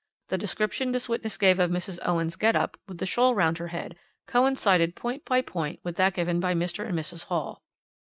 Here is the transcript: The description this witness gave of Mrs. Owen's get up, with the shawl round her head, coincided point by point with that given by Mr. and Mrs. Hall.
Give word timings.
The 0.29 0.37
description 0.39 0.93
this 0.93 1.07
witness 1.07 1.37
gave 1.37 1.59
of 1.59 1.69
Mrs. 1.69 1.99
Owen's 2.03 2.35
get 2.35 2.55
up, 2.55 2.75
with 2.87 2.97
the 2.97 3.05
shawl 3.05 3.35
round 3.35 3.59
her 3.59 3.67
head, 3.67 3.95
coincided 4.25 4.95
point 4.95 5.23
by 5.25 5.43
point 5.43 5.79
with 5.83 5.95
that 5.97 6.15
given 6.15 6.39
by 6.39 6.55
Mr. 6.55 6.83
and 6.87 6.97
Mrs. 6.97 7.25
Hall. 7.25 7.61